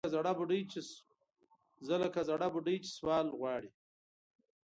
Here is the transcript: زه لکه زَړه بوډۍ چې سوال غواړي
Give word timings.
زه 0.01 0.07
لکه 2.03 2.21
زَړه 2.29 2.47
بوډۍ 2.53 2.75
چې 2.83 2.89
سوال 2.97 3.27
غواړي 3.39 3.71